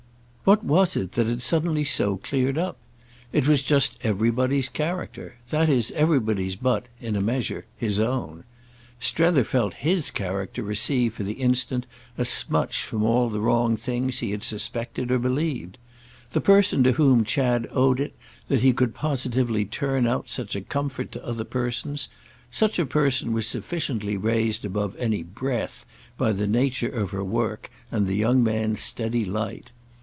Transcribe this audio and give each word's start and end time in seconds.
What 0.43 0.65
was 0.65 0.97
it 0.97 1.13
that 1.13 1.27
had 1.27 1.41
suddenly 1.41 1.85
so 1.85 2.17
cleared 2.17 2.57
up? 2.57 2.75
It 3.31 3.47
was 3.47 3.61
just 3.63 3.97
everybody's 4.01 4.67
character; 4.67 5.35
that 5.51 5.69
is 5.69 5.91
everybody's 5.91 6.57
but—in 6.57 7.15
a 7.15 7.21
measure—his 7.21 8.01
own. 8.01 8.43
Strether 8.99 9.45
felt 9.45 9.75
his 9.75 10.09
character 10.11 10.61
receive 10.61 11.13
for 11.13 11.23
the 11.23 11.33
instant 11.33 11.85
a 12.17 12.25
smutch 12.25 12.83
from 12.83 13.03
all 13.03 13.29
the 13.29 13.39
wrong 13.39 13.77
things 13.77 14.17
he 14.19 14.31
had 14.31 14.43
suspected 14.43 15.09
or 15.09 15.19
believed. 15.19 15.77
The 16.31 16.41
person 16.41 16.83
to 16.83 16.93
whom 16.93 17.23
Chad 17.23 17.67
owed 17.71 18.01
it 18.01 18.13
that 18.49 18.59
he 18.61 18.73
could 18.73 18.93
positively 18.95 19.63
turn 19.63 20.05
out 20.05 20.27
such 20.27 20.53
a 20.55 20.61
comfort 20.61 21.13
to 21.13 21.25
other 21.25 21.45
persons—such 21.45 22.77
a 22.79 22.85
person 22.85 23.31
was 23.31 23.47
sufficiently 23.47 24.17
raised 24.17 24.65
above 24.65 24.95
any 24.97 25.23
"breath" 25.23 25.85
by 26.17 26.33
the 26.33 26.47
nature 26.47 26.89
of 26.89 27.11
her 27.11 27.23
work 27.23 27.69
and 27.89 28.05
the 28.05 28.15
young 28.15 28.43
man's 28.43 28.81
steady 28.81 29.23
light. 29.23 29.71